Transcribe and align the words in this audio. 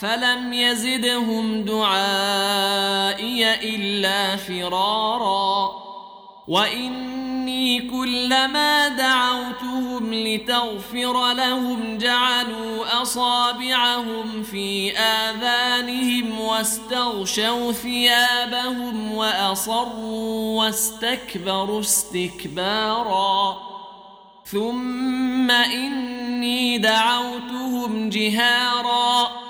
فلم 0.00 0.52
يزدهم 0.52 1.64
دعائي 1.64 3.54
الا 3.74 4.36
فرارا 4.36 5.70
واني 6.48 7.88
كلما 7.90 8.88
دعوتهم 8.88 10.14
لتغفر 10.14 11.32
لهم 11.32 11.98
جعلوا 11.98 13.02
اصابعهم 13.02 14.42
في 14.42 14.92
اذانهم 14.98 16.40
واستغشوا 16.40 17.72
ثيابهم 17.72 19.12
واصروا 19.12 20.64
واستكبروا 20.64 21.80
استكبارا 21.80 23.56
ثم 24.44 25.50
اني 25.50 26.78
دعوتهم 26.78 28.08
جهارا 28.08 29.49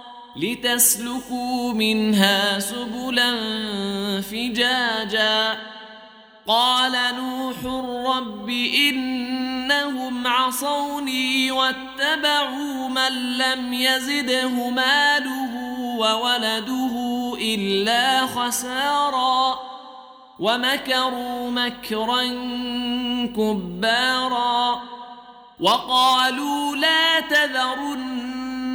لتسلكوا 0.35 1.73
منها 1.73 2.59
سبلا 2.59 3.31
فجاجا. 4.21 5.57
قال 6.47 6.91
نوح 7.17 7.55
رب 8.15 8.49
إنهم 8.89 10.27
عصوني 10.27 11.51
واتبعوا 11.51 12.89
من 12.89 13.37
لم 13.37 13.73
يزده 13.73 14.69
ماله 14.69 15.55
وولده 15.97 16.93
إلا 17.41 18.25
خسارا. 18.27 19.59
ومكروا 20.39 21.51
مكرا 21.51 22.23
كبارا. 23.25 24.81
وقالوا 25.59 26.75
لا 26.75 27.19
تذرن 27.19 28.50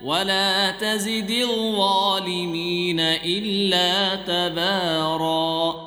ولا 0.00 0.70
تزد 0.70 1.30
الظالمين 1.30 3.00
إلا 3.00 4.14
تباراً. 4.14 5.85